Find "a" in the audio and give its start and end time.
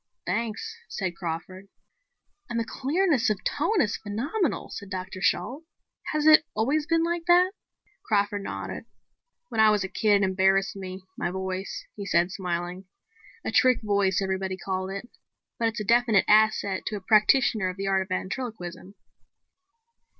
9.83-9.87, 13.45-13.51, 15.81-15.85, 16.95-16.99